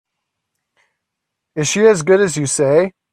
Is 1.55 1.67
she 1.67 1.85
as 1.85 2.01
good 2.01 2.21
as 2.21 2.35
you 2.35 2.47
say? 2.47 2.91